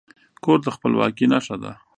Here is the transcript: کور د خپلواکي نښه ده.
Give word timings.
کور 0.43 0.59
د 0.63 0.67
خپلواکي 0.75 1.25
نښه 1.31 1.55
ده. 1.63 1.71